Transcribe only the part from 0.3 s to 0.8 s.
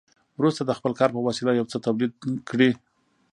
وروسته د